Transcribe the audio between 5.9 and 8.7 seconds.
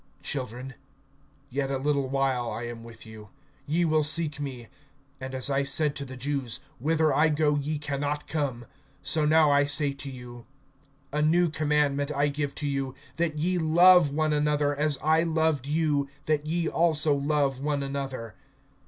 to the Jews, whither I go ye can not come,